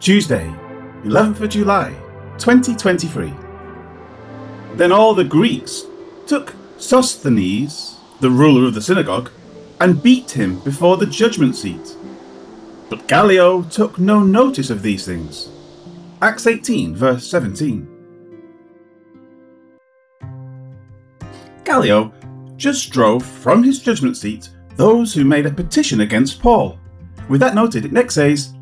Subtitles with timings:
[0.00, 0.50] Tuesday,
[1.04, 1.90] 11th of July,
[2.38, 3.34] 2023.
[4.72, 5.84] Then all the Greeks
[6.26, 9.30] took Sosthenes, the ruler of the synagogue,
[9.78, 11.96] and beat him before the judgment seat.
[12.88, 15.50] But Gallio took no notice of these things.
[16.22, 17.86] Acts 18, verse 17.
[21.62, 22.10] Gallio
[22.56, 26.78] just drove from his judgment seat those who made a petition against Paul.
[27.28, 28.54] With that noted, it next says,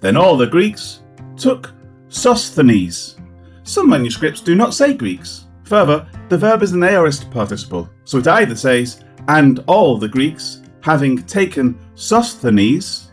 [0.00, 1.00] Then all the Greeks
[1.36, 1.72] took
[2.08, 3.16] Sosthenes.
[3.62, 5.46] Some manuscripts do not say Greeks.
[5.64, 10.62] Further, the verb is an aorist participle, so it either says, And all the Greeks,
[10.80, 13.10] having taken Sosthenes,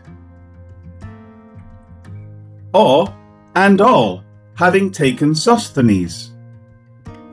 [2.72, 3.12] or,
[3.56, 4.22] And all,
[4.54, 6.30] having taken Sosthenes.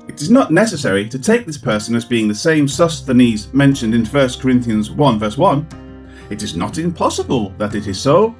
[0.07, 4.05] It is not necessary to take this person as being the same Sosthenes mentioned in
[4.05, 6.07] 1 Corinthians 1 verse 1.
[6.29, 8.35] It is not impossible that it is so,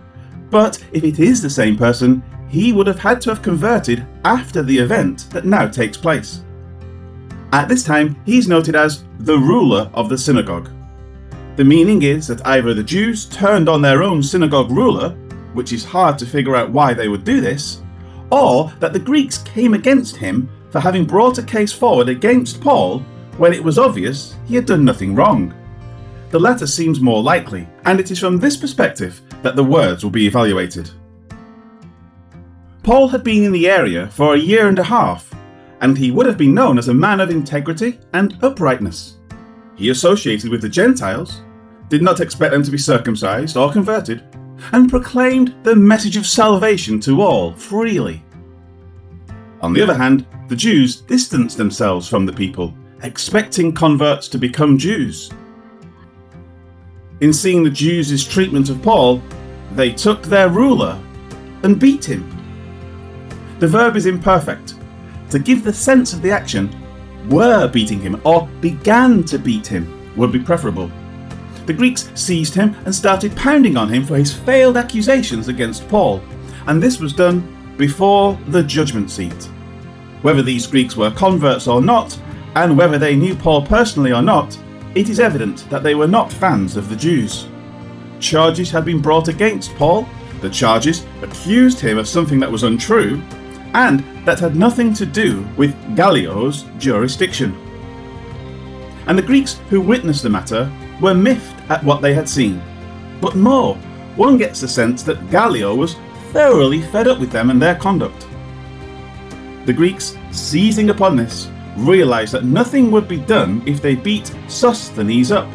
[0.51, 4.61] but if it is the same person, he would have had to have converted after
[4.61, 6.43] the event that now takes place.
[7.53, 10.69] At this time, he is noted as the ruler of the synagogue.
[11.55, 15.09] The meaning is that either the Jews turned on their own synagogue ruler,
[15.53, 17.81] which is hard to figure out why they would do this,
[18.31, 22.99] or that the Greeks came against him for having brought a case forward against Paul
[23.37, 25.53] when it was obvious he had done nothing wrong.
[26.29, 30.11] The latter seems more likely, and it is from this perspective that the words will
[30.11, 30.89] be evaluated.
[32.83, 35.33] Paul had been in the area for a year and a half,
[35.81, 39.17] and he would have been known as a man of integrity and uprightness.
[39.75, 41.41] He associated with the Gentiles,
[41.89, 44.23] did not expect them to be circumcised or converted,
[44.71, 48.23] and proclaimed the message of salvation to all freely.
[49.61, 54.77] On the other hand, the Jews distanced themselves from the people, expecting converts to become
[54.77, 55.31] Jews.
[57.21, 59.21] In seeing the Jews' treatment of Paul,
[59.73, 60.99] they took their ruler
[61.61, 62.27] and beat him.
[63.59, 64.73] The verb is imperfect.
[65.29, 66.75] To give the sense of the action,
[67.29, 70.91] were beating him or began to beat him would be preferable.
[71.67, 76.23] The Greeks seized him and started pounding on him for his failed accusations against Paul,
[76.65, 79.43] and this was done before the judgment seat.
[80.23, 82.19] Whether these Greeks were converts or not,
[82.55, 84.57] and whether they knew Paul personally or not,
[84.95, 87.47] it is evident that they were not fans of the Jews.
[88.19, 90.07] Charges had been brought against Paul.
[90.41, 93.21] The charges accused him of something that was untrue,
[93.73, 97.55] and that had nothing to do with Gallio's jurisdiction.
[99.07, 102.61] And the Greeks who witnessed the matter were miffed at what they had seen.
[103.21, 103.75] But more,
[104.15, 105.95] one gets the sense that Gallio was
[106.31, 108.27] thoroughly fed up with them and their conduct.
[109.65, 115.31] The Greeks, seizing upon this, realized that nothing would be done if they beat Sosthenes
[115.31, 115.49] up,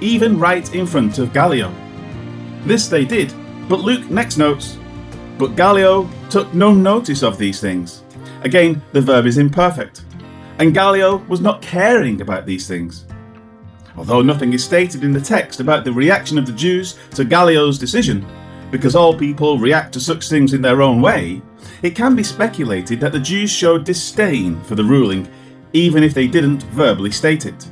[0.00, 1.72] even right in front of Gallio.
[2.64, 3.32] This they did,
[3.68, 4.78] but Luke next notes,
[5.38, 8.02] but Gallio took no notice of these things.
[8.42, 10.04] Again, the verb is imperfect,
[10.58, 13.06] and Gallio was not caring about these things.
[13.96, 17.78] Although nothing is stated in the text about the reaction of the Jews to Gallio's
[17.78, 18.26] decision,
[18.70, 21.42] because all people react to such things in their own way,
[21.82, 25.28] it can be speculated that the Jews showed disdain for the ruling,
[25.72, 27.68] even if they didn't verbally state it.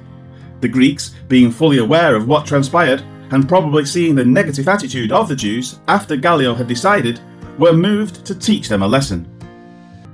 [0.60, 5.28] The Greeks, being fully aware of what transpired, and probably seeing the negative attitude of
[5.28, 7.20] the Jews after Gallio had decided,
[7.58, 9.28] were moved to teach them a lesson.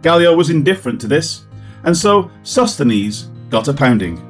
[0.02, 1.46] Gallio was indifferent to this,
[1.84, 4.22] and so Sosthenes got a pounding.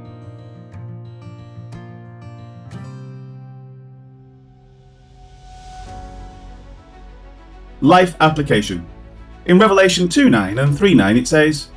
[7.81, 8.87] Life application.
[9.45, 11.69] In Revelation 2 9 and 3 9 it says,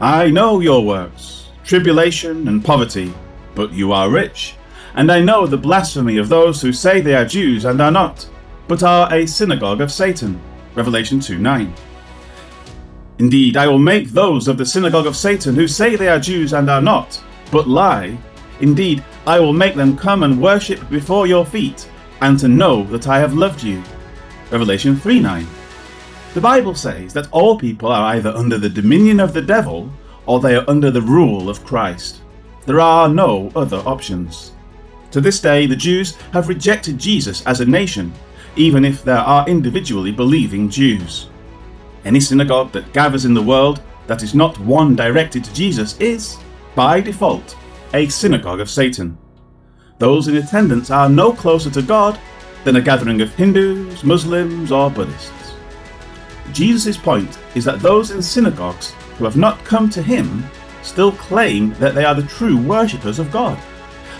[0.00, 3.14] I know your works, tribulation and poverty,
[3.54, 4.54] but you are rich.
[4.94, 8.28] And I know the blasphemy of those who say they are Jews and are not,
[8.68, 10.38] but are a synagogue of Satan.
[10.74, 11.72] Revelation 2 9.
[13.20, 16.52] Indeed, I will make those of the synagogue of Satan who say they are Jews
[16.52, 17.18] and are not,
[17.50, 18.18] but lie.
[18.60, 21.88] Indeed, I will make them come and worship before your feet,
[22.20, 23.82] and to know that I have loved you.
[24.50, 25.46] Revelation 3 9.
[26.36, 29.90] The Bible says that all people are either under the dominion of the devil
[30.26, 32.20] or they are under the rule of Christ.
[32.66, 34.52] There are no other options.
[35.12, 38.12] To this day, the Jews have rejected Jesus as a nation,
[38.54, 41.30] even if there are individually believing Jews.
[42.04, 46.36] Any synagogue that gathers in the world that is not one directed to Jesus is,
[46.74, 47.56] by default,
[47.94, 49.16] a synagogue of Satan.
[49.96, 52.20] Those in attendance are no closer to God
[52.64, 55.55] than a gathering of Hindus, Muslims, or Buddhists.
[56.52, 60.44] Jesus' point is that those in synagogues who have not come to him
[60.82, 63.58] still claim that they are the true worshippers of God.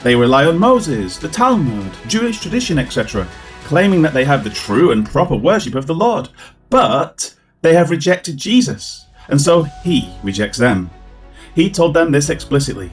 [0.03, 3.27] They rely on Moses, the Talmud, Jewish tradition, etc.,
[3.65, 6.29] claiming that they have the true and proper worship of the Lord.
[6.71, 10.91] But they have rejected Jesus, and so he rejects them.
[11.55, 12.93] He told them this explicitly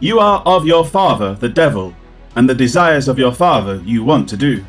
[0.00, 1.94] You are of your father, the devil,
[2.34, 4.64] and the desires of your father you want to do.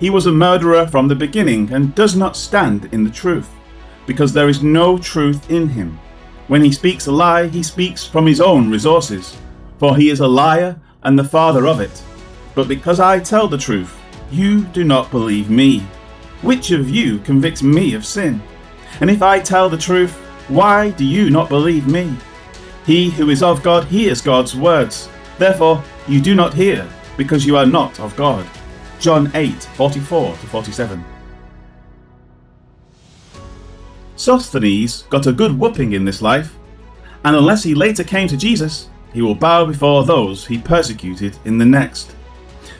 [0.00, 3.50] He was a murderer from the beginning and does not stand in the truth,
[4.06, 5.98] because there is no truth in him.
[6.48, 9.36] When he speaks a lie, he speaks from his own resources,
[9.78, 12.02] for he is a liar and the father of it.
[12.54, 13.98] But because I tell the truth,
[14.30, 15.80] you do not believe me.
[16.42, 18.42] Which of you convicts me of sin?
[19.00, 20.14] And if I tell the truth,
[20.48, 22.14] why do you not believe me?
[22.84, 25.08] He who is of God hears God's words.
[25.38, 26.86] Therefore, you do not hear,
[27.16, 28.46] because you are not of God.
[29.04, 31.04] John 8 44 47.
[34.16, 36.56] Sosthenes got a good whooping in this life,
[37.22, 41.58] and unless he later came to Jesus, he will bow before those he persecuted in
[41.58, 42.16] the next.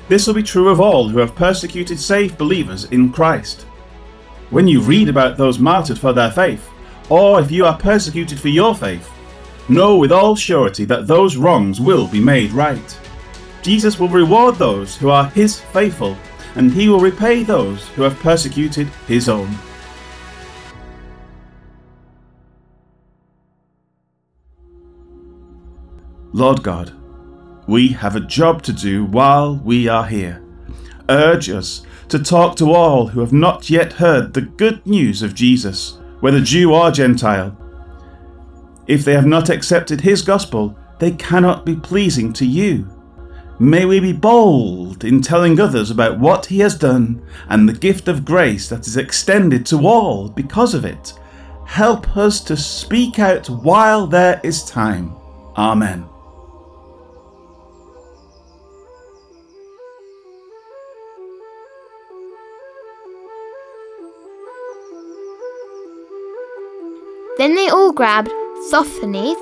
[0.08, 3.60] This will be true of all who have persecuted saved believers in Christ.
[4.48, 6.66] When you read about those martyred for their faith,
[7.10, 9.10] or if you are persecuted for your faith,
[9.68, 12.98] know with all surety that those wrongs will be made right.
[13.64, 16.18] Jesus will reward those who are his faithful,
[16.54, 19.48] and he will repay those who have persecuted his own.
[26.34, 26.92] Lord God,
[27.66, 30.44] we have a job to do while we are here.
[31.08, 35.34] Urge us to talk to all who have not yet heard the good news of
[35.34, 37.56] Jesus, whether Jew or Gentile.
[38.86, 42.90] If they have not accepted his gospel, they cannot be pleasing to you.
[43.60, 48.08] May we be bold in telling others about what he has done and the gift
[48.08, 51.14] of grace that is extended to all because of it.
[51.64, 55.14] Help us to speak out while there is time.
[55.56, 56.04] Amen.
[67.38, 68.30] Then they all grabbed
[68.70, 69.38] Sosthenes.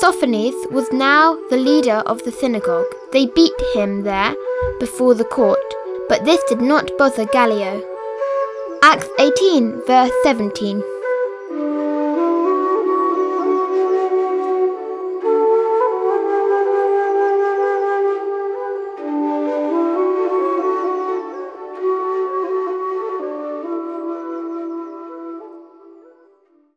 [0.00, 2.86] Sosthenes was now the leader of the synagogue.
[3.12, 4.34] They beat him there
[4.80, 5.58] before the court,
[6.08, 7.82] but this did not bother Gallio.
[8.82, 10.82] Acts 18, verse 17.